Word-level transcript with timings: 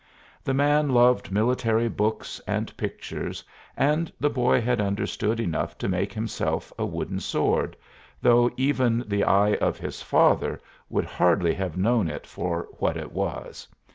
The 0.43 0.55
man 0.55 0.89
loved 0.89 1.31
military 1.31 1.87
books 1.87 2.41
and 2.47 2.75
pictures 2.75 3.43
and 3.77 4.11
the 4.19 4.31
boy 4.31 4.59
had 4.59 4.81
understood 4.81 5.39
enough 5.39 5.77
to 5.77 5.87
make 5.87 6.11
himself 6.11 6.73
a 6.79 6.83
wooden 6.87 7.19
sword, 7.19 7.77
though 8.19 8.49
even 8.57 9.03
the 9.05 9.23
eye 9.23 9.53
of 9.57 9.77
his 9.77 10.01
father 10.01 10.59
would 10.89 11.05
hardly 11.05 11.53
have 11.53 11.77
known 11.77 12.09
it 12.09 12.25
for 12.25 12.67
what 12.79 12.97
it 12.97 13.11
was. 13.11 13.67